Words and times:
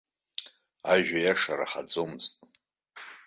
Ажәа 0.93 1.19
иаша 1.21 1.53
раҳаӡомызт. 1.59 2.33